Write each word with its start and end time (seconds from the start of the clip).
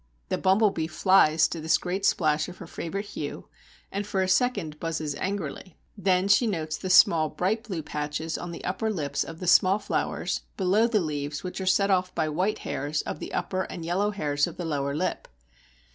The 0.29 0.37
Bumble 0.39 0.71
bee 0.71 0.87
flies 0.87 1.47
to 1.49 1.61
this 1.61 1.77
great 1.77 2.07
splash 2.07 2.49
of 2.49 2.57
her 2.57 2.65
favourite 2.65 3.05
hue 3.09 3.47
and 3.91 4.03
for 4.07 4.23
a 4.23 4.27
second 4.27 4.79
buzzes 4.79 5.13
angrily, 5.13 5.77
then 5.95 6.27
she 6.27 6.47
notes 6.47 6.75
the 6.75 6.89
small 6.89 7.29
bright 7.29 7.65
blue 7.65 7.83
patches 7.83 8.35
on 8.35 8.49
the 8.49 8.65
upper 8.65 8.89
lips 8.91 9.23
of 9.23 9.39
the 9.39 9.45
small 9.45 9.77
flowers 9.77 10.41
below 10.57 10.87
the 10.87 11.01
leaves 11.01 11.43
which 11.43 11.61
are 11.61 11.67
set 11.67 11.91
off 11.91 12.15
by 12.15 12.29
white 12.29 12.57
hairs 12.65 13.03
of 13.03 13.19
the 13.19 13.31
upper 13.31 13.61
and 13.61 13.85
yellow 13.85 14.09
hairs 14.09 14.47
of 14.47 14.57
the 14.57 14.65
lower 14.65 14.95
lip. 14.95 15.27